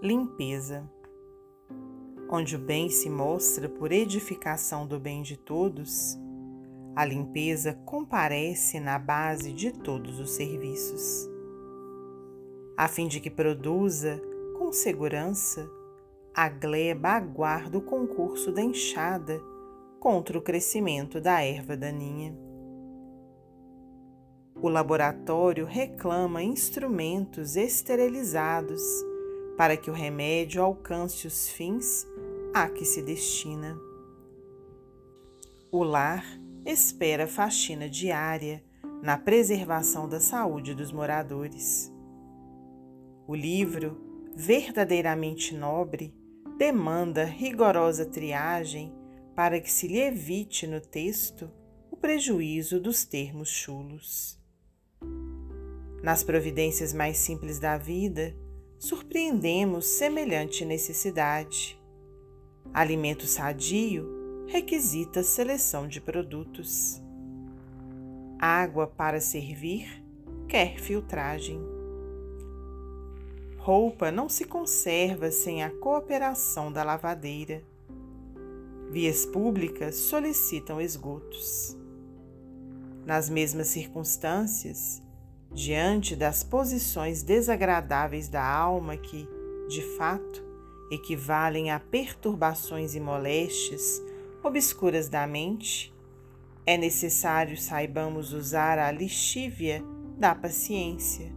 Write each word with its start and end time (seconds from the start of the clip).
limpeza. 0.00 0.88
Onde 2.30 2.54
o 2.54 2.58
bem 2.58 2.88
se 2.88 3.10
mostra 3.10 3.68
por 3.68 3.90
edificação 3.90 4.86
do 4.86 5.00
bem 5.00 5.22
de 5.22 5.36
todos, 5.36 6.16
a 6.94 7.04
limpeza 7.04 7.74
comparece 7.84 8.78
na 8.78 8.96
base 8.96 9.52
de 9.52 9.72
todos 9.72 10.20
os 10.20 10.30
serviços, 10.30 11.28
a 12.76 12.86
fim 12.86 13.08
de 13.08 13.18
que 13.18 13.30
produza, 13.30 14.22
com 14.56 14.70
segurança, 14.70 15.68
a 16.32 16.48
gleba 16.48 17.08
aguarda 17.08 17.78
o 17.78 17.82
concurso 17.82 18.52
da 18.52 18.62
enxada 18.62 19.40
contra 19.98 20.38
o 20.38 20.42
crescimento 20.42 21.20
da 21.20 21.42
erva 21.42 21.76
daninha. 21.76 22.38
O 24.54 24.68
laboratório 24.68 25.64
reclama 25.64 26.42
instrumentos 26.42 27.56
esterilizados 27.56 29.07
para 29.58 29.76
que 29.76 29.90
o 29.90 29.92
remédio 29.92 30.62
alcance 30.62 31.26
os 31.26 31.48
fins 31.48 32.06
a 32.54 32.68
que 32.68 32.84
se 32.84 33.02
destina. 33.02 33.76
O 35.72 35.82
lar 35.82 36.24
espera 36.64 37.26
faxina 37.26 37.88
diária 37.88 38.62
na 39.02 39.18
preservação 39.18 40.08
da 40.08 40.20
saúde 40.20 40.76
dos 40.76 40.92
moradores. 40.92 41.92
O 43.26 43.34
livro, 43.34 44.00
verdadeiramente 44.36 45.52
nobre, 45.56 46.14
demanda 46.56 47.24
rigorosa 47.24 48.06
triagem 48.06 48.94
para 49.34 49.60
que 49.60 49.70
se 49.70 49.88
lhe 49.88 49.98
evite 49.98 50.68
no 50.68 50.80
texto 50.80 51.50
o 51.90 51.96
prejuízo 51.96 52.80
dos 52.80 53.04
termos 53.04 53.48
chulos. 53.48 54.38
Nas 56.00 56.22
providências 56.22 56.92
mais 56.92 57.18
simples 57.18 57.58
da 57.58 57.76
vida, 57.76 58.36
surpreendemos 58.78 59.86
semelhante 59.86 60.64
necessidade. 60.64 61.78
Alimento 62.72 63.26
sadio 63.26 64.44
requisita 64.46 65.22
seleção 65.22 65.88
de 65.88 66.00
produtos. 66.00 67.02
Água 68.38 68.86
para 68.86 69.20
servir 69.20 70.02
quer 70.48 70.78
filtragem. 70.78 71.60
Roupa 73.58 74.10
não 74.10 74.28
se 74.28 74.44
conserva 74.44 75.30
sem 75.30 75.62
a 75.62 75.70
cooperação 75.70 76.72
da 76.72 76.82
lavadeira. 76.82 77.62
Vias 78.90 79.26
públicas 79.26 79.96
solicitam 79.96 80.80
esgotos. 80.80 81.76
Nas 83.04 83.28
mesmas 83.28 83.66
circunstâncias, 83.66 85.02
diante 85.52 86.14
das 86.14 86.42
posições 86.42 87.22
desagradáveis 87.22 88.28
da 88.28 88.44
alma 88.44 88.96
que, 88.96 89.28
de 89.68 89.82
fato, 89.96 90.44
equivalem 90.90 91.70
a 91.70 91.80
perturbações 91.80 92.94
e 92.94 93.00
moléstias 93.00 94.02
obscuras 94.42 95.08
da 95.08 95.26
mente, 95.26 95.94
é 96.64 96.76
necessário 96.76 97.56
saibamos 97.56 98.32
usar 98.32 98.78
a 98.78 98.90
lixívia 98.90 99.82
da 100.18 100.34
paciência, 100.34 101.32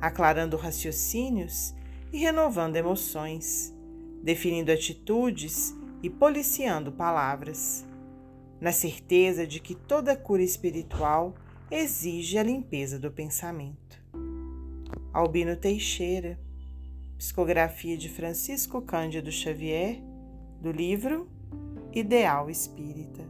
aclarando 0.00 0.56
raciocínios 0.56 1.74
e 2.12 2.18
renovando 2.18 2.76
emoções, 2.76 3.74
definindo 4.22 4.70
atitudes 4.70 5.74
e 6.02 6.10
policiando 6.10 6.92
palavras, 6.92 7.84
na 8.60 8.72
certeza 8.72 9.46
de 9.46 9.60
que 9.60 9.74
toda 9.74 10.16
cura 10.16 10.42
espiritual 10.42 11.34
exige 11.76 12.38
a 12.38 12.42
limpeza 12.42 13.00
do 13.00 13.10
pensamento. 13.10 14.00
Albino 15.12 15.56
Teixeira, 15.56 16.38
psicografia 17.18 17.96
de 17.96 18.08
Francisco 18.08 18.80
Cândido 18.80 19.30
Xavier, 19.32 20.00
do 20.60 20.70
livro 20.70 21.28
Ideal 21.92 22.48
Espírita. 22.48 23.24